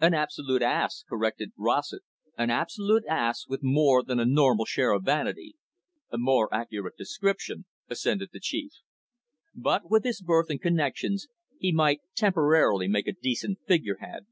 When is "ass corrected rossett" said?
0.62-2.00